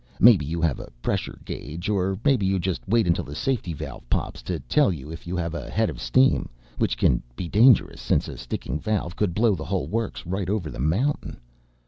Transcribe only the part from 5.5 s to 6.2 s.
a head of